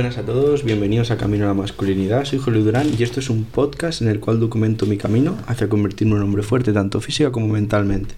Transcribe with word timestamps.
buenas 0.00 0.16
a 0.16 0.22
todos, 0.22 0.64
bienvenidos 0.64 1.10
a 1.10 1.18
Camino 1.18 1.44
a 1.44 1.48
la 1.48 1.54
Masculinidad. 1.54 2.24
Soy 2.24 2.38
Julio 2.38 2.64
Durán 2.64 2.86
y 2.98 3.02
esto 3.02 3.20
es 3.20 3.28
un 3.28 3.44
podcast 3.44 4.00
en 4.00 4.08
el 4.08 4.18
cual 4.18 4.40
documento 4.40 4.86
mi 4.86 4.96
camino 4.96 5.36
hacia 5.46 5.68
convertirme 5.68 6.12
en 6.12 6.20
un 6.20 6.22
hombre 6.22 6.42
fuerte, 6.42 6.72
tanto 6.72 7.02
física 7.02 7.30
como 7.30 7.48
mentalmente. 7.48 8.14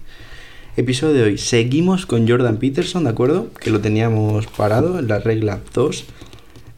Episodio 0.77 1.15
de 1.15 1.23
hoy, 1.23 1.37
seguimos 1.37 2.05
con 2.05 2.25
Jordan 2.25 2.55
Peterson, 2.55 3.03
¿de 3.03 3.09
acuerdo? 3.09 3.49
Que 3.59 3.69
lo 3.69 3.81
teníamos 3.81 4.47
parado 4.47 4.97
en 4.97 5.09
la 5.09 5.19
regla 5.19 5.59
2. 5.73 6.05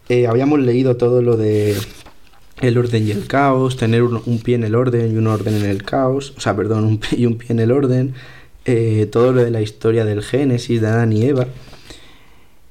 Eh, 0.10 0.26
habíamos 0.26 0.60
leído 0.62 0.98
todo 0.98 1.22
lo 1.22 1.38
de 1.38 1.76
el 2.62 2.76
orden 2.76 3.08
y 3.08 3.12
el 3.12 3.28
caos, 3.28 3.78
tener 3.78 4.02
un, 4.02 4.40
pie 4.40 4.56
en 4.56 4.64
el 4.64 4.74
orden 4.74 5.14
y 5.14 5.18
un 5.18 5.28
orden 5.28 5.54
en 5.54 5.66
el 5.66 5.84
caos, 5.84 6.34
o 6.36 6.42
sea, 6.42 6.56
perdón, 6.56 6.84
un 6.84 7.00
y 7.12 7.28
un 7.28 7.38
pie 7.38 7.50
en 7.52 7.60
el 7.60 7.72
orden, 7.72 8.16
eh, 8.66 9.08
todo 9.12 9.34
lo 9.34 9.44
de 9.44 9.52
la 9.52 9.62
historia 9.62 10.04
del 10.04 10.24
Génesis, 10.24 10.82
de 10.82 10.88
Adán 10.88 11.14
y 11.14 11.26
Eva. 11.26 11.46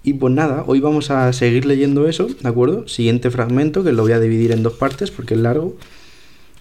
Y 0.07 0.13
pues 0.13 0.35
nada, 0.35 0.65
hoy 0.67 0.81
vamos 0.81 1.11
a 1.11 1.33
seguir 1.33 1.65
leyendo 1.65 2.07
eso, 2.07 2.27
¿de 2.27 2.47
acuerdo? 2.47 2.87
Siguiente 2.87 3.31
fragmento, 3.31 3.83
que 3.83 3.93
lo 3.93 4.03
voy 4.03 4.13
a 4.13 4.21
dividir 4.21 4.53
en 4.53 4.63
dos 4.63 4.75
partes 4.75 5.11
porque 5.11 5.33
es 5.33 5.41
largo. 5.41 5.79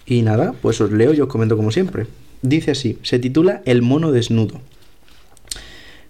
Y 0.06 0.22
nada, 0.22 0.54
pues 0.62 0.80
os 0.80 0.90
leo 0.90 1.12
y 1.12 1.20
os 1.20 1.28
comento 1.28 1.54
como 1.54 1.70
siempre. 1.70 2.06
Dice 2.40 2.70
así, 2.70 2.98
se 3.02 3.18
titula 3.18 3.60
El 3.66 3.82
mono 3.82 4.12
desnudo. 4.12 4.62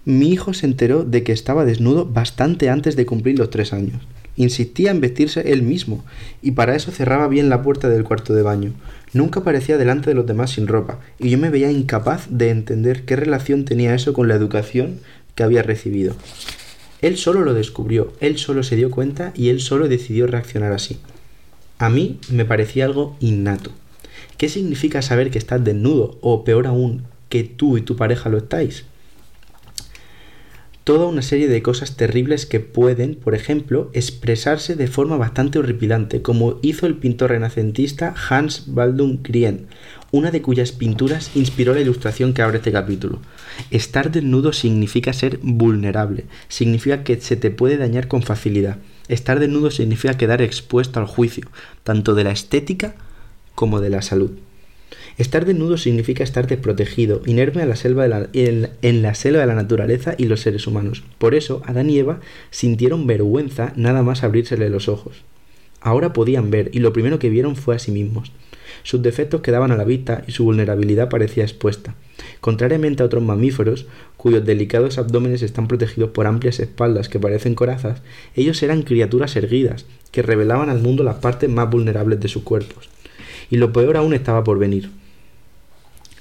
Mi 0.05 0.31
hijo 0.31 0.53
se 0.53 0.65
enteró 0.65 1.03
de 1.03 1.23
que 1.23 1.33
estaba 1.33 1.65
desnudo 1.65 2.05
bastante 2.05 2.69
antes 2.69 2.95
de 2.95 3.05
cumplir 3.05 3.37
los 3.37 3.49
tres 3.49 3.73
años. 3.73 4.01
Insistía 4.37 4.91
en 4.91 5.01
vestirse 5.01 5.51
él 5.51 5.61
mismo, 5.61 6.05
y 6.41 6.51
para 6.51 6.73
eso 6.73 6.91
cerraba 6.91 7.27
bien 7.27 7.49
la 7.49 7.63
puerta 7.63 7.89
del 7.89 8.05
cuarto 8.05 8.33
de 8.33 8.43
baño. 8.43 8.71
Nunca 9.11 9.41
aparecía 9.41 9.77
delante 9.77 10.09
de 10.09 10.15
los 10.15 10.25
demás 10.25 10.51
sin 10.51 10.67
ropa, 10.67 11.01
y 11.19 11.31
yo 11.31 11.37
me 11.37 11.49
veía 11.49 11.69
incapaz 11.69 12.27
de 12.29 12.49
entender 12.49 13.03
qué 13.03 13.17
relación 13.17 13.65
tenía 13.65 13.93
eso 13.93 14.13
con 14.13 14.29
la 14.29 14.35
educación 14.35 14.99
que 15.35 15.43
había 15.43 15.63
recibido. 15.63 16.15
Él 17.05 17.17
solo 17.17 17.43
lo 17.43 17.53
descubrió, 17.53 18.11
él 18.19 18.39
solo 18.39 18.63
se 18.63 18.75
dio 18.75 18.89
cuenta 18.89 19.31
y 19.35 19.49
él 19.49 19.61
solo 19.61 19.87
decidió 19.87 20.25
reaccionar 20.25 20.71
así. 20.71 20.97
A 21.77 21.87
mí 21.87 22.17
me 22.31 22.45
parecía 22.45 22.85
algo 22.85 23.15
innato. 23.19 23.69
¿Qué 24.39 24.49
significa 24.49 25.03
saber 25.03 25.29
que 25.29 25.37
estás 25.37 25.63
desnudo 25.63 26.17
o 26.21 26.43
peor 26.43 26.65
aún, 26.65 27.03
que 27.29 27.43
tú 27.43 27.77
y 27.77 27.81
tu 27.81 27.95
pareja 27.95 28.29
lo 28.29 28.39
estáis? 28.39 28.85
Toda 30.85 31.07
una 31.07 31.23
serie 31.23 31.47
de 31.47 31.63
cosas 31.63 31.97
terribles 31.97 32.45
que 32.45 32.59
pueden, 32.59 33.15
por 33.15 33.33
ejemplo, 33.33 33.89
expresarse 33.93 34.75
de 34.75 34.85
forma 34.85 35.17
bastante 35.17 35.57
horripilante, 35.57 36.21
como 36.21 36.59
hizo 36.61 36.85
el 36.85 36.93
pintor 36.97 37.31
renacentista 37.31 38.13
Hans 38.29 38.65
Baldung 38.67 39.23
Grien, 39.23 39.65
una 40.11 40.29
de 40.29 40.43
cuyas 40.43 40.73
pinturas 40.73 41.31
inspiró 41.33 41.73
la 41.73 41.81
ilustración 41.81 42.35
que 42.35 42.43
abre 42.43 42.57
este 42.57 42.71
capítulo. 42.71 43.17
Estar 43.71 44.11
desnudo 44.11 44.53
significa 44.53 45.11
ser 45.11 45.39
vulnerable, 45.41 46.25
significa 46.49 47.03
que 47.03 47.19
se 47.19 47.35
te 47.35 47.49
puede 47.49 47.77
dañar 47.77 48.07
con 48.07 48.21
facilidad. 48.21 48.77
Estar 49.07 49.39
desnudo 49.39 49.71
significa 49.71 50.19
quedar 50.19 50.43
expuesto 50.43 50.99
al 50.99 51.07
juicio, 51.07 51.47
tanto 51.83 52.13
de 52.13 52.25
la 52.25 52.31
estética 52.31 52.93
como 53.55 53.81
de 53.81 53.89
la 53.89 54.03
salud. 54.03 54.33
Estar 55.17 55.45
desnudo 55.45 55.77
significa 55.77 56.25
estar 56.25 56.45
desprotegido, 56.45 57.21
inerme 57.25 57.61
a 57.61 57.65
la 57.65 57.77
selva 57.77 58.05
en, 58.33 58.69
en, 58.81 59.01
la 59.01 59.15
selva 59.15 59.39
de 59.39 59.47
la 59.47 59.55
naturaleza 59.55 60.13
y 60.17 60.25
los 60.25 60.41
seres 60.41 60.67
humanos. 60.67 61.03
Por 61.17 61.35
eso, 61.35 61.61
Adán 61.65 61.89
y 61.89 61.99
Eva 61.99 62.19
sintieron 62.51 63.07
vergüenza 63.07 63.71
nada 63.77 64.03
más 64.03 64.23
abrírsele 64.23 64.69
los 64.69 64.89
ojos. 64.89 65.23
Ahora 65.79 66.11
podían 66.11 66.51
ver, 66.51 66.69
y 66.73 66.79
lo 66.79 66.91
primero 66.91 67.17
que 67.17 67.29
vieron 67.29 67.55
fue 67.55 67.75
a 67.75 67.79
sí 67.79 67.91
mismos. 67.91 68.33
Sus 68.83 69.01
defectos 69.01 69.41
quedaban 69.41 69.71
a 69.71 69.77
la 69.77 69.85
vista 69.85 70.23
y 70.27 70.31
su 70.31 70.43
vulnerabilidad 70.43 71.09
parecía 71.09 71.43
expuesta. 71.43 71.95
Contrariamente 72.41 73.01
a 73.01 73.05
otros 73.05 73.23
mamíferos, 73.23 73.85
cuyos 74.17 74.45
delicados 74.45 74.97
abdómenes 74.97 75.43
están 75.43 75.67
protegidos 75.67 76.09
por 76.09 76.27
amplias 76.27 76.59
espaldas 76.59 77.07
que 77.07 77.19
parecen 77.19 77.55
corazas, 77.55 78.01
ellos 78.35 78.61
eran 78.63 78.83
criaturas 78.83 79.35
erguidas, 79.37 79.85
que 80.11 80.21
revelaban 80.21 80.69
al 80.69 80.81
mundo 80.81 81.03
las 81.03 81.15
partes 81.15 81.49
más 81.49 81.69
vulnerables 81.69 82.19
de 82.19 82.27
sus 82.27 82.43
cuerpos. 82.43 82.89
Y 83.49 83.57
lo 83.57 83.71
peor 83.71 83.95
aún 83.95 84.13
estaba 84.13 84.43
por 84.43 84.59
venir. 84.59 84.89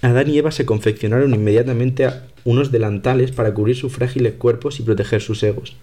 Adán 0.04 0.28
y 0.28 0.36
Eva 0.36 0.50
se 0.50 0.66
confeccionaron 0.66 1.32
inmediatamente 1.32 2.10
unos 2.44 2.70
delantales 2.70 3.32
para 3.32 3.54
cubrir 3.54 3.74
sus 3.74 3.90
frágiles 3.90 4.34
cuerpos 4.34 4.78
y 4.78 4.82
proteger 4.82 5.22
sus 5.22 5.42
egos. 5.42 5.76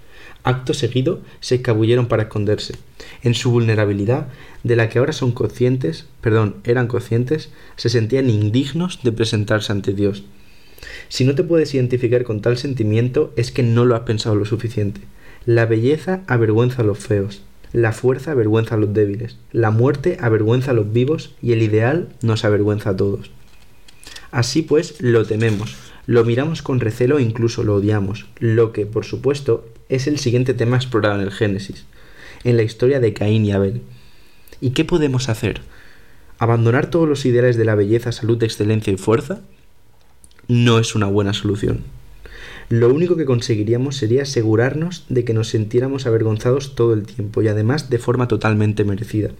Acto 0.43 0.75
seguido 0.75 1.21
se 1.39 1.55
escabulleron 1.55 2.05
para 2.05 2.23
esconderse. 2.23 2.75
En 3.23 3.33
su 3.33 3.49
vulnerabilidad, 3.49 4.27
de 4.63 4.75
la 4.75 4.89
que 4.89 4.99
ahora 4.99 5.11
son 5.11 5.31
conscientes, 5.31 6.05
perdón, 6.21 6.57
eran 6.65 6.85
conscientes, 6.85 7.49
se 7.77 7.89
sentían 7.89 8.29
indignos 8.29 9.01
de 9.01 9.11
presentarse 9.11 9.71
ante 9.71 9.91
Dios. 9.91 10.23
Si 11.09 11.25
no 11.25 11.33
te 11.33 11.43
puedes 11.43 11.73
identificar 11.73 12.23
con 12.23 12.41
tal 12.41 12.59
sentimiento, 12.59 13.33
es 13.37 13.51
que 13.51 13.63
no 13.63 13.85
lo 13.85 13.95
has 13.95 14.01
pensado 14.01 14.35
lo 14.35 14.45
suficiente. 14.45 15.01
La 15.47 15.65
belleza 15.65 16.21
avergüenza 16.27 16.83
a 16.83 16.85
los 16.85 16.99
feos, 16.99 17.41
la 17.73 17.91
fuerza 17.91 18.33
avergüenza 18.33 18.75
a 18.75 18.77
los 18.77 18.93
débiles, 18.93 19.37
la 19.51 19.71
muerte 19.71 20.17
avergüenza 20.21 20.71
a 20.71 20.75
los 20.75 20.93
vivos 20.93 21.33
y 21.41 21.53
el 21.53 21.63
ideal 21.63 22.09
nos 22.21 22.45
avergüenza 22.45 22.91
a 22.91 22.95
todos. 22.95 23.31
Así 24.31 24.61
pues, 24.61 25.01
lo 25.01 25.25
tememos, 25.25 25.75
lo 26.07 26.23
miramos 26.23 26.61
con 26.61 26.79
recelo 26.79 27.19
e 27.19 27.21
incluso 27.21 27.63
lo 27.63 27.75
odiamos, 27.75 28.27
lo 28.39 28.71
que, 28.71 28.85
por 28.85 29.05
supuesto, 29.05 29.67
es 29.89 30.07
el 30.07 30.19
siguiente 30.19 30.53
tema 30.53 30.77
explorado 30.77 31.15
en 31.15 31.21
el 31.21 31.31
Génesis, 31.31 31.85
en 32.43 32.57
la 32.57 32.63
historia 32.63 32.99
de 32.99 33.13
Caín 33.13 33.45
y 33.45 33.51
Abel. 33.51 33.81
¿Y 34.61 34.71
qué 34.71 34.85
podemos 34.85 35.27
hacer? 35.27 35.61
¿Abandonar 36.39 36.89
todos 36.89 37.07
los 37.07 37.25
ideales 37.25 37.57
de 37.57 37.65
la 37.65 37.75
belleza, 37.75 38.11
salud, 38.11 38.41
excelencia 38.41 38.93
y 38.93 38.97
fuerza? 38.97 39.41
No 40.47 40.79
es 40.79 40.95
una 40.95 41.07
buena 41.07 41.33
solución. 41.33 41.83
Lo 42.69 42.93
único 42.93 43.17
que 43.17 43.25
conseguiríamos 43.25 43.97
sería 43.97 44.23
asegurarnos 44.23 45.05
de 45.09 45.25
que 45.25 45.33
nos 45.33 45.49
sintiéramos 45.49 46.05
avergonzados 46.05 46.73
todo 46.73 46.93
el 46.93 47.03
tiempo 47.03 47.41
y 47.41 47.49
además 47.49 47.89
de 47.89 47.99
forma 47.99 48.29
totalmente 48.29 48.85
merecida. 48.85 49.31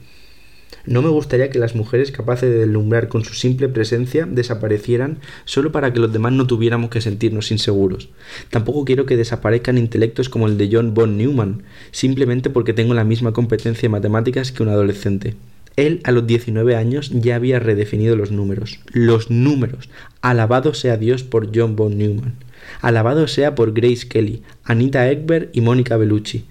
No 0.86 1.02
me 1.02 1.10
gustaría 1.10 1.50
que 1.50 1.60
las 1.60 1.76
mujeres 1.76 2.12
capaces 2.12 2.50
de 2.50 2.60
deslumbrar 2.60 3.08
con 3.08 3.24
su 3.24 3.34
simple 3.34 3.70
presencia 3.70 4.26
desaparecieran 4.26 5.20
solo 5.46 5.72
para 5.72 5.94
que 5.94 6.00
los 6.00 6.12
demás 6.12 6.34
no 6.34 6.48
tuviéramos 6.48 6.90
que 6.90 7.02
sentirnos 7.02 7.52
inseguros. 7.52 8.10
Tampoco 8.50 8.86
quiero 8.86 9.06
que 9.06 9.18
desaparezcan 9.18 9.78
intelectos 9.78 10.30
como 10.30 10.48
el 10.48 10.58
de 10.58 10.70
John 10.72 10.94
von 10.94 11.18
Neumann, 11.18 11.64
simplemente 11.92 12.50
porque 12.50 12.74
tengo 12.74 12.94
la 12.94 13.04
misma 13.04 13.32
competencia 13.34 13.86
en 13.86 13.92
matemáticas 13.92 14.52
que 14.52 14.64
un 14.64 14.70
adolescente. 14.70 15.36
Él 15.78 16.02
a 16.04 16.12
los 16.12 16.28
19 16.28 16.76
años 16.76 17.12
ya 17.14 17.36
había 17.36 17.60
redefinido 17.60 18.16
los 18.16 18.32
números. 18.32 18.80
Los 18.92 19.30
números. 19.30 19.90
Alabado 20.22 20.74
sea 20.74 20.98
Dios 20.98 21.24
por 21.24 21.56
John 21.56 21.76
von 21.76 21.98
Neumann. 21.98 22.36
Alabado 22.82 23.28
sea 23.28 23.56
por 23.56 23.74
Grace 23.74 24.08
Kelly, 24.08 24.44
Anita 24.64 25.10
Ekberg 25.10 25.50
y 25.54 25.62
Mónica 25.62 25.98
Bellucci. 25.98 26.46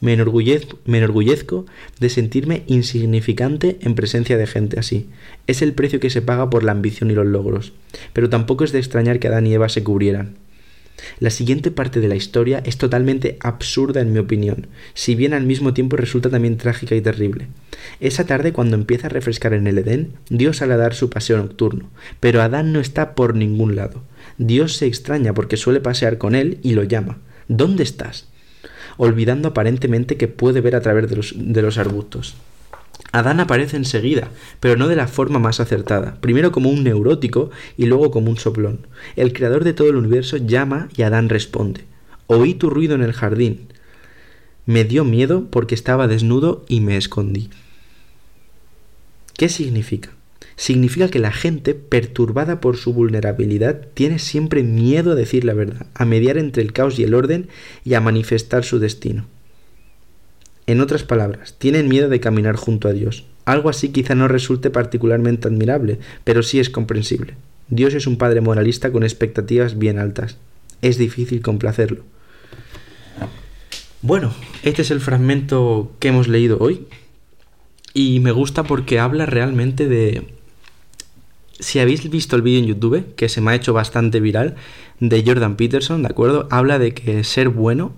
Me 0.00 0.14
enorgullezco, 0.14 1.66
de 1.98 2.08
sentirme 2.08 2.62
insignificante 2.66 3.78
en 3.82 3.94
presencia 3.94 4.38
de 4.38 4.46
gente 4.46 4.80
así. 4.80 5.10
Es 5.46 5.60
el 5.60 5.74
precio 5.74 6.00
que 6.00 6.10
se 6.10 6.22
paga 6.22 6.48
por 6.48 6.64
la 6.64 6.72
ambición 6.72 7.10
y 7.10 7.14
los 7.14 7.26
logros. 7.26 7.72
Pero 8.12 8.30
tampoco 8.30 8.64
es 8.64 8.72
de 8.72 8.78
extrañar 8.78 9.18
que 9.18 9.28
Adán 9.28 9.46
y 9.46 9.54
Eva 9.54 9.68
se 9.68 9.84
cubrieran. 9.84 10.36
La 11.18 11.30
siguiente 11.30 11.70
parte 11.70 12.00
de 12.00 12.08
la 12.08 12.16
historia 12.16 12.62
es 12.64 12.76
totalmente 12.78 13.38
absurda 13.40 14.00
en 14.00 14.12
mi 14.12 14.18
opinión, 14.18 14.66
si 14.94 15.14
bien 15.14 15.32
al 15.32 15.46
mismo 15.46 15.74
tiempo 15.74 15.96
resulta 15.96 16.30
también 16.30 16.56
trágica 16.56 16.94
y 16.94 17.00
terrible. 17.00 17.48
Esa 18.00 18.26
tarde, 18.26 18.52
cuando 18.52 18.76
empieza 18.76 19.06
a 19.06 19.10
refrescar 19.10 19.54
en 19.54 19.66
el 19.66 19.78
Edén, 19.78 20.12
Dios 20.28 20.58
sale 20.58 20.74
a 20.74 20.78
dar 20.78 20.94
su 20.94 21.10
paseo 21.10 21.38
nocturno, 21.38 21.90
pero 22.20 22.42
Adán 22.42 22.72
no 22.72 22.80
está 22.80 23.14
por 23.14 23.34
ningún 23.34 23.76
lado. 23.76 24.02
Dios 24.38 24.76
se 24.76 24.86
extraña 24.86 25.34
porque 25.34 25.56
suele 25.56 25.80
pasear 25.80 26.18
con 26.18 26.34
él 26.34 26.58
y 26.62 26.72
lo 26.72 26.84
llama. 26.84 27.18
¿Dónde 27.48 27.82
estás? 27.82 28.28
Olvidando 29.02 29.48
aparentemente 29.48 30.18
que 30.18 30.28
puede 30.28 30.60
ver 30.60 30.76
a 30.76 30.82
través 30.82 31.08
de 31.08 31.62
los, 31.62 31.78
arbustos. 31.78 32.34
Adán 33.12 33.40
aparece 33.40 33.78
enseguida, 33.78 34.28
pero 34.60 34.76
no 34.76 34.88
de 34.88 34.94
la 34.96 35.08
forma 35.08 35.38
más 35.38 35.58
acertada, 35.58 36.18
primero 36.20 36.52
como 36.52 36.68
un 36.68 36.84
neurótico 36.84 37.50
y 37.78 37.86
luego 37.86 38.10
como 38.10 38.30
un 38.30 38.36
soplón. 38.36 38.86
El 39.16 39.32
creador 39.32 39.64
de 39.64 39.72
todo 39.72 39.88
el 39.88 39.96
universo 39.96 40.36
llama 40.36 40.90
y 40.94 41.00
Adán 41.00 41.30
responde. 41.30 41.86
Oí 42.26 42.52
tu 42.52 42.68
ruido 42.68 42.94
en 42.94 43.00
el 43.02 43.14
jardín. 43.14 43.72
Me 44.66 44.84
dio 44.84 45.02
miedo 45.06 45.46
porque 45.50 45.74
estaba 45.74 46.06
desnudo 46.06 46.66
y 46.68 46.80
me 46.82 46.98
escondí. 46.98 47.48
¿Qué 49.32 49.48
significa? 49.48 50.10
Significa 50.60 51.08
que 51.08 51.18
la 51.18 51.32
gente, 51.32 51.72
perturbada 51.74 52.60
por 52.60 52.76
su 52.76 52.92
vulnerabilidad, 52.92 53.80
tiene 53.94 54.18
siempre 54.18 54.62
miedo 54.62 55.12
a 55.12 55.14
decir 55.14 55.46
la 55.46 55.54
verdad, 55.54 55.86
a 55.94 56.04
mediar 56.04 56.36
entre 56.36 56.62
el 56.62 56.74
caos 56.74 56.98
y 56.98 57.02
el 57.02 57.14
orden 57.14 57.48
y 57.82 57.94
a 57.94 58.00
manifestar 58.02 58.62
su 58.62 58.78
destino. 58.78 59.24
En 60.66 60.82
otras 60.82 61.02
palabras, 61.02 61.54
tienen 61.56 61.88
miedo 61.88 62.10
de 62.10 62.20
caminar 62.20 62.56
junto 62.56 62.88
a 62.88 62.92
Dios. 62.92 63.24
Algo 63.46 63.70
así 63.70 63.88
quizá 63.88 64.14
no 64.14 64.28
resulte 64.28 64.68
particularmente 64.68 65.48
admirable, 65.48 65.98
pero 66.24 66.42
sí 66.42 66.60
es 66.60 66.68
comprensible. 66.68 67.36
Dios 67.68 67.94
es 67.94 68.06
un 68.06 68.18
padre 68.18 68.42
moralista 68.42 68.92
con 68.92 69.02
expectativas 69.02 69.78
bien 69.78 69.98
altas. 69.98 70.36
Es 70.82 70.98
difícil 70.98 71.40
complacerlo. 71.40 72.04
Bueno, 74.02 74.34
este 74.62 74.82
es 74.82 74.90
el 74.90 75.00
fragmento 75.00 75.90
que 76.00 76.08
hemos 76.08 76.28
leído 76.28 76.58
hoy 76.60 76.86
y 77.94 78.20
me 78.20 78.32
gusta 78.32 78.64
porque 78.64 78.98
habla 78.98 79.24
realmente 79.24 79.88
de 79.88 80.38
si 81.60 81.78
habéis 81.78 82.08
visto 82.10 82.36
el 82.36 82.42
vídeo 82.42 82.60
en 82.60 82.66
YouTube, 82.66 83.14
que 83.14 83.28
se 83.28 83.40
me 83.40 83.52
ha 83.52 83.54
hecho 83.54 83.72
bastante 83.72 84.20
viral, 84.20 84.56
de 84.98 85.22
Jordan 85.24 85.56
Peterson, 85.56 86.02
¿de 86.02 86.08
acuerdo? 86.08 86.48
Habla 86.50 86.78
de 86.78 86.92
que 86.92 87.24
ser 87.24 87.48
bueno 87.48 87.92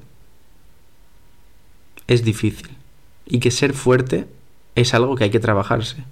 es 2.06 2.25
difícil. 2.25 2.69
y 3.25 3.38
que 3.38 3.50
ser 3.50 3.73
fuerte 3.73 4.26
es 4.75 4.94
algo 4.94 5.17
que 5.17 5.25
hay 5.25 5.31
que 5.31 5.41
trabajarse. 5.41 6.05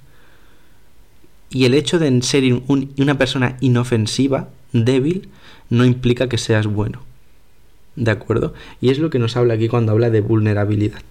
Y 1.51 1.65
el 1.65 1.75
hecho 1.75 1.99
de 1.99 2.23
ser 2.23 2.45
una 2.69 3.19
persona 3.19 3.57
inofensiva, 3.61 4.49
débil, 4.73 5.29
no 5.69 5.85
implica 5.85 6.29
que 6.29 6.39
seas 6.39 6.67
bueno. 6.67 7.03
¿De 7.97 8.13
acuerdo? 8.13 8.55
Y 8.81 8.91
es 8.91 8.99
lo 9.01 9.11
que 9.11 9.19
nos 9.19 9.37
habla 9.37 9.55
aquí 9.55 9.69
cuando 9.69 9.93
habla 9.93 10.11
de 10.11 10.21
vulnerabilidad. 10.21 11.03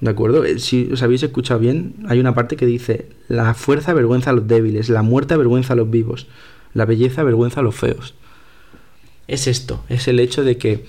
¿De 0.00 0.10
acuerdo? 0.10 0.44
Eh, 0.44 0.58
si 0.58 0.90
os 0.92 1.02
habéis 1.02 1.22
escuchado 1.22 1.60
bien, 1.60 1.94
hay 2.08 2.20
una 2.20 2.34
parte 2.34 2.56
que 2.56 2.66
dice, 2.66 3.08
la 3.28 3.54
fuerza 3.54 3.92
avergüenza 3.92 4.30
a 4.30 4.32
los 4.32 4.46
débiles, 4.46 4.88
la 4.88 5.02
muerte 5.02 5.34
avergüenza 5.34 5.72
a 5.72 5.76
los 5.76 5.90
vivos, 5.90 6.26
la 6.74 6.84
belleza 6.84 7.20
avergüenza 7.20 7.60
a 7.60 7.62
los 7.62 7.74
feos. 7.74 8.14
Es 9.26 9.46
esto, 9.46 9.84
es 9.88 10.06
el 10.08 10.20
hecho 10.20 10.44
de 10.44 10.58
que 10.58 10.84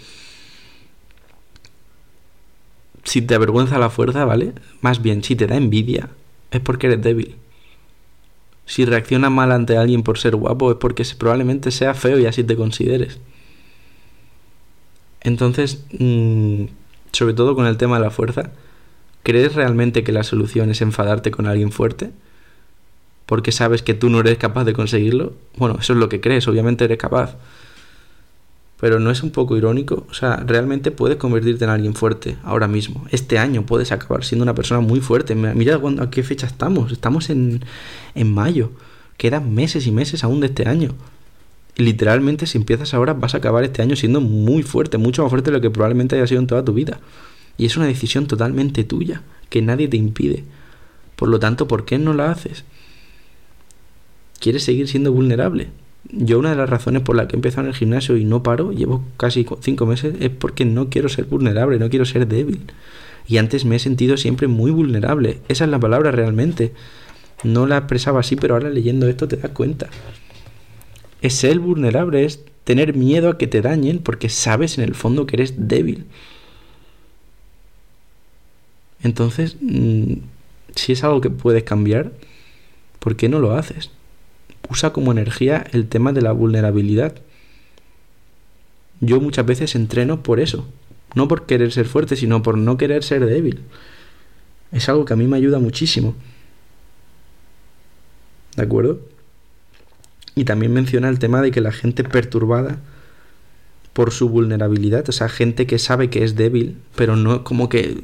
si 3.04 3.22
te 3.22 3.36
avergüenza 3.36 3.78
la 3.78 3.90
fuerza, 3.90 4.26
¿vale? 4.26 4.54
Más 4.82 5.02
bien, 5.02 5.24
si 5.24 5.36
te 5.36 5.48
da 5.48 5.56
envidia, 5.56 6.10
es 6.52 6.60
porque 6.60 6.88
eres 6.88 7.02
débil. 7.02 7.36
Si 8.66 8.84
reaccionas 8.84 9.32
mal 9.32 9.52
ante 9.52 9.78
alguien 9.78 10.02
por 10.02 10.18
ser 10.18 10.36
guapo, 10.36 10.72
es 10.72 10.78
porque 10.78 11.06
probablemente 11.18 11.72
sea 11.72 11.94
feo 11.94 12.20
y 12.20 12.26
así 12.26 12.44
te 12.44 12.56
consideres. 12.56 13.20
Entonces, 15.22 15.86
mm, 15.98 16.66
sobre 17.12 17.34
todo 17.34 17.56
con 17.56 17.68
el 17.68 17.78
tema 17.78 17.98
de 17.98 18.06
la 18.06 18.12
fuerza, 18.12 18.52
¿crees 19.26 19.56
realmente 19.56 20.04
que 20.04 20.12
la 20.12 20.22
solución 20.22 20.70
es 20.70 20.82
enfadarte 20.82 21.32
con 21.32 21.48
alguien 21.48 21.72
fuerte? 21.72 22.12
Porque 23.26 23.52
sabes 23.52 23.82
que 23.82 23.96
tú 23.96 24.12
no 24.12 24.20
eres 24.20 24.38
capaz 24.38 24.66
de 24.66 24.74
conseguirlo. 24.74 25.34
Bueno, 25.58 25.78
eso 25.82 25.94
es 25.94 26.00
lo 26.00 26.10
que 26.10 26.22
crees, 26.22 26.48
obviamente 26.48 26.86
eres 26.86 27.00
capaz. 27.00 27.36
Pero 28.80 29.00
no 29.00 29.10
es 29.10 29.24
un 29.24 29.32
poco 29.32 29.58
irónico, 29.58 30.06
o 30.12 30.14
sea, 30.14 30.44
realmente 30.46 30.92
puedes 30.92 31.18
convertirte 31.18 31.64
en 31.64 31.72
alguien 31.72 31.96
fuerte 31.96 32.38
ahora 32.44 32.68
mismo. 32.68 33.08
Este 33.10 33.40
año 33.40 33.66
puedes 33.66 33.92
acabar 33.92 34.24
siendo 34.24 34.44
una 34.44 34.54
persona 34.54 34.80
muy 34.80 35.00
fuerte. 35.00 35.34
Mira 35.34 35.82
a 36.00 36.10
qué 36.12 36.22
fecha 36.22 36.46
estamos. 36.46 36.92
Estamos 36.92 37.32
en, 37.32 37.66
en 38.14 38.32
mayo. 38.32 38.74
Quedan 39.18 39.56
meses 39.56 39.88
y 39.88 39.92
meses 39.92 40.24
aún 40.24 40.40
de 40.40 40.48
este 40.48 40.70
año. 40.70 40.94
Y 41.76 41.82
literalmente 41.82 42.46
si 42.46 42.60
empiezas 42.60 42.94
ahora 42.94 43.14
vas 43.14 43.34
a 43.34 43.40
acabar 43.40 43.64
este 43.64 43.82
año 43.82 43.96
siendo 43.96 44.22
muy 44.22 44.62
fuerte, 44.62 45.00
mucho 45.00 45.24
más 45.24 45.32
fuerte 45.32 45.50
de 45.50 45.58
lo 45.58 45.62
que 45.62 45.72
probablemente 45.72 46.16
haya 46.16 46.28
sido 46.28 46.42
en 46.42 46.48
toda 46.48 46.64
tu 46.64 46.74
vida. 46.74 47.00
Y 47.58 47.66
es 47.66 47.78
una 47.78 47.88
decisión 47.88 48.28
totalmente 48.28 48.84
tuya, 48.84 49.22
que 49.50 49.62
nadie 49.62 49.88
te 49.88 49.98
impide. 49.98 50.44
Por 51.16 51.30
lo 51.30 51.40
tanto, 51.40 51.68
¿por 51.68 51.86
qué 51.86 51.98
no 51.98 52.14
la 52.14 52.32
haces? 52.32 52.66
¿Quieres 54.40 54.64
seguir 54.64 54.88
siendo 54.88 55.12
vulnerable? 55.12 55.70
yo 56.12 56.40
una 56.40 56.52
de 56.52 56.56
las 56.56 56.70
razones 56.70 57.02
por 57.02 57.16
las 57.16 57.28
que 57.28 57.36
he 57.36 57.38
empezado 57.38 57.64
en 57.64 57.70
el 57.70 57.78
gimnasio 57.78 58.18
y 58.18 58.26
no 58.26 58.44
paro, 58.44 58.72
llevo 58.72 59.04
casi 59.18 59.46
cinco 59.62 59.86
meses, 59.86 60.16
es 60.20 60.30
porque 60.30 60.66
no 60.66 60.90
quiero 60.90 61.10
ser 61.10 61.26
vulnerable, 61.26 61.80
no 61.80 61.90
quiero 61.90 62.06
ser 62.06 62.28
débil. 62.28 62.62
Y 63.28 63.38
antes 63.38 63.66
me 63.66 63.78
he 63.78 63.80
sentido 63.80 64.18
siempre 64.18 64.48
muy 64.48 64.72
vulnerable. 64.72 65.40
Esa 65.48 65.66
es 65.66 65.72
la 65.72 65.80
palabra 65.80 66.12
realmente. 66.12 66.74
No 67.44 67.66
la 67.66 67.78
expresaba 67.78 68.20
así, 68.20 68.36
pero 68.36 68.54
ahora 68.54 68.70
leyendo 68.70 69.08
esto 69.08 69.28
te 69.28 69.38
das 69.38 69.52
cuenta. 69.52 69.90
Es 71.22 71.34
ser 71.34 71.60
vulnerable, 71.60 72.24
es 72.24 72.46
tener 72.64 72.96
miedo 72.96 73.30
a 73.30 73.38
que 73.38 73.48
te 73.48 73.62
dañen 73.62 74.00
porque 74.00 74.30
sabes 74.30 74.78
en 74.78 74.84
el 74.84 74.94
fondo 74.94 75.26
que 75.26 75.38
eres 75.38 75.68
débil. 75.68 76.06
Entonces, 79.06 79.56
mm, 79.62 80.16
si 80.76 80.92
es 80.92 81.04
algo 81.04 81.22
que 81.22 81.30
puedes 81.30 81.64
cambiar, 81.64 82.12
¿por 83.00 83.16
qué 83.16 83.30
no 83.30 83.40
lo 83.40 83.56
haces? 83.56 83.92
usa 84.70 84.94
como 84.94 85.12
energía 85.12 85.66
el 85.72 85.88
tema 85.88 86.12
de 86.14 86.22
la 86.22 86.32
vulnerabilidad. 86.32 87.16
Yo 89.00 89.20
muchas 89.20 89.46
veces 89.46 89.76
entreno 89.76 90.24
por 90.24 90.40
eso, 90.40 90.68
no 91.14 91.28
por 91.28 91.46
querer 91.46 91.72
ser 91.72 91.86
fuerte, 91.86 92.16
sino 92.16 92.42
por 92.42 92.58
no 92.58 92.78
querer 92.78 93.04
ser 93.04 93.26
débil. 93.26 93.62
Es 94.72 94.90
algo 94.90 95.06
que 95.06 95.14
a 95.14 95.18
mí 95.18 95.28
me 95.28 95.38
ayuda 95.38 95.60
muchísimo. 95.60 96.16
¿De 98.56 98.64
acuerdo? 98.64 99.02
Y 100.34 100.46
también 100.46 100.74
menciona 100.74 101.10
el 101.10 101.20
tema 101.20 101.42
de 101.42 101.52
que 101.52 101.62
la 101.62 101.72
gente 101.72 102.04
perturbada 102.04 102.80
por 103.94 104.12
su 104.12 104.30
vulnerabilidad, 104.30 105.08
o 105.08 105.12
sea, 105.12 105.30
gente 105.30 105.68
que 105.68 105.80
sabe 105.80 106.10
que 106.10 106.24
es 106.24 106.36
débil, 106.36 106.78
pero 106.96 107.16
no 107.16 107.44
como 107.44 107.70
que 107.70 108.02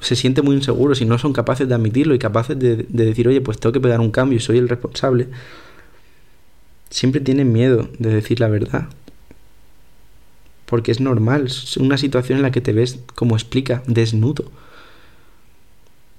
se 0.00 0.16
siente 0.16 0.42
muy 0.42 0.56
inseguro 0.56 0.94
si 0.94 1.04
no 1.04 1.18
son 1.18 1.32
capaces 1.32 1.68
de 1.68 1.74
admitirlo 1.74 2.14
y 2.14 2.18
capaces 2.18 2.58
de, 2.58 2.76
de 2.76 3.04
decir, 3.04 3.28
oye, 3.28 3.40
pues 3.40 3.58
tengo 3.58 3.72
que 3.72 3.80
pegar 3.80 4.00
un 4.00 4.10
cambio 4.10 4.36
y 4.36 4.40
soy 4.40 4.58
el 4.58 4.68
responsable 4.68 5.28
siempre 6.90 7.20
tienen 7.20 7.52
miedo 7.52 7.88
de 7.98 8.10
decir 8.10 8.40
la 8.40 8.48
verdad. 8.48 8.88
Porque 10.66 10.90
es 10.90 11.00
normal, 11.00 11.46
es 11.46 11.76
una 11.76 11.98
situación 11.98 12.38
en 12.38 12.42
la 12.42 12.50
que 12.50 12.60
te 12.60 12.72
ves, 12.72 12.98
como 13.14 13.36
explica, 13.36 13.82
desnudo. 13.86 14.50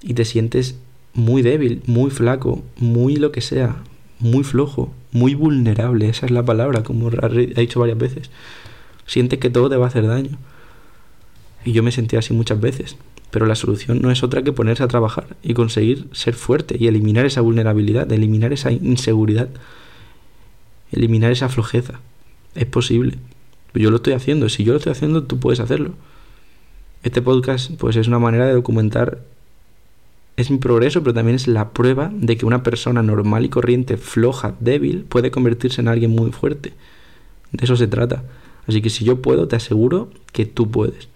Y 0.02 0.14
te 0.14 0.24
sientes 0.24 0.78
muy 1.12 1.42
débil, 1.42 1.82
muy 1.86 2.10
flaco, 2.10 2.62
muy 2.76 3.16
lo 3.16 3.32
que 3.32 3.40
sea, 3.40 3.82
muy 4.20 4.44
flojo, 4.44 4.94
muy 5.12 5.34
vulnerable, 5.34 6.08
esa 6.08 6.26
es 6.26 6.32
la 6.32 6.44
palabra, 6.44 6.82
como 6.82 7.08
ha 7.08 7.28
dicho 7.28 7.80
varias 7.80 7.98
veces. 7.98 8.30
Sientes 9.06 9.38
que 9.38 9.50
todo 9.50 9.68
te 9.68 9.76
va 9.76 9.86
a 9.86 9.88
hacer 9.88 10.06
daño. 10.06 10.38
Y 11.64 11.72
yo 11.72 11.82
me 11.82 11.92
sentí 11.92 12.16
así 12.16 12.32
muchas 12.32 12.60
veces. 12.60 12.96
Pero 13.30 13.46
la 13.46 13.54
solución 13.54 14.00
no 14.00 14.10
es 14.10 14.22
otra 14.22 14.42
que 14.42 14.52
ponerse 14.52 14.82
a 14.82 14.88
trabajar 14.88 15.36
y 15.42 15.54
conseguir 15.54 16.08
ser 16.12 16.34
fuerte 16.34 16.76
y 16.78 16.86
eliminar 16.86 17.26
esa 17.26 17.42
vulnerabilidad, 17.42 18.10
eliminar 18.10 18.52
esa 18.52 18.72
inseguridad 18.72 19.48
eliminar 20.92 21.32
esa 21.32 21.48
flojeza. 21.48 22.00
Es 22.54 22.66
posible. 22.66 23.18
Yo 23.74 23.90
lo 23.90 23.96
estoy 23.96 24.14
haciendo. 24.14 24.48
Si 24.48 24.64
yo 24.64 24.72
lo 24.72 24.78
estoy 24.78 24.92
haciendo, 24.92 25.24
tú 25.24 25.38
puedes 25.38 25.60
hacerlo. 25.60 25.92
Este 27.02 27.22
podcast, 27.22 27.72
pues 27.78 27.96
es 27.96 28.08
una 28.08 28.18
manera 28.18 28.46
de 28.46 28.54
documentar. 28.54 29.20
Es 30.36 30.50
mi 30.50 30.58
progreso, 30.58 31.02
pero 31.02 31.14
también 31.14 31.36
es 31.36 31.48
la 31.48 31.70
prueba 31.70 32.10
de 32.12 32.36
que 32.36 32.46
una 32.46 32.62
persona 32.62 33.02
normal 33.02 33.44
y 33.44 33.48
corriente, 33.48 33.96
floja, 33.96 34.54
débil, 34.60 35.04
puede 35.04 35.30
convertirse 35.30 35.80
en 35.80 35.88
alguien 35.88 36.12
muy 36.12 36.32
fuerte. 36.32 36.74
De 37.52 37.64
eso 37.64 37.76
se 37.76 37.88
trata. 37.88 38.24
Así 38.66 38.82
que 38.82 38.90
si 38.90 39.04
yo 39.04 39.20
puedo, 39.22 39.48
te 39.48 39.56
aseguro 39.56 40.10
que 40.32 40.46
tú 40.46 40.70
puedes. 40.70 41.08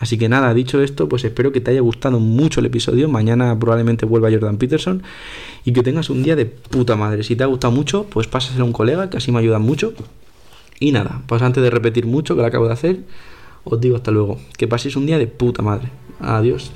Así 0.00 0.16
que 0.16 0.30
nada, 0.30 0.52
dicho 0.54 0.82
esto, 0.82 1.08
pues 1.08 1.24
espero 1.24 1.52
que 1.52 1.60
te 1.60 1.70
haya 1.70 1.82
gustado 1.82 2.18
mucho 2.20 2.60
el 2.60 2.66
episodio. 2.66 3.08
Mañana 3.08 3.56
probablemente 3.58 4.06
vuelva 4.06 4.30
Jordan 4.30 4.56
Peterson 4.56 5.02
y 5.64 5.72
que 5.72 5.82
tengas 5.82 6.08
un 6.08 6.22
día 6.22 6.36
de 6.36 6.46
puta 6.46 6.96
madre. 6.96 7.22
Si 7.22 7.36
te 7.36 7.44
ha 7.44 7.46
gustado 7.46 7.72
mucho, 7.72 8.04
pues 8.04 8.26
pásaselo 8.26 8.64
a 8.64 8.66
un 8.66 8.72
colega, 8.72 9.10
que 9.10 9.18
así 9.18 9.30
me 9.30 9.38
ayuda 9.38 9.58
mucho. 9.58 9.92
Y 10.80 10.92
nada, 10.92 11.22
pues 11.26 11.42
antes 11.42 11.62
de 11.62 11.68
repetir 11.68 12.06
mucho, 12.06 12.34
que 12.34 12.40
lo 12.40 12.46
acabo 12.46 12.66
de 12.66 12.72
hacer, 12.72 13.00
os 13.64 13.78
digo 13.78 13.96
hasta 13.96 14.10
luego. 14.10 14.38
Que 14.56 14.66
paséis 14.66 14.96
un 14.96 15.04
día 15.04 15.18
de 15.18 15.26
puta 15.26 15.60
madre. 15.60 15.90
Adiós. 16.18 16.72